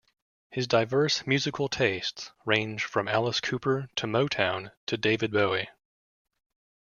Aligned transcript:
His 0.49 0.65
diverse 0.65 1.27
musical 1.27 1.69
tastes 1.69 2.31
range 2.43 2.85
from 2.85 3.07
Alice 3.07 3.39
Cooper 3.39 3.87
to 3.97 4.07
Motown 4.07 4.71
to 4.87 4.97
David 4.97 5.31
Bowie. 5.31 5.69